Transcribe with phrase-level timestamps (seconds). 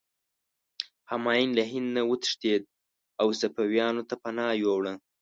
[1.09, 2.63] همایون له هند نه وتښتېد
[3.21, 4.93] او صفویانو ته پناه یووړه.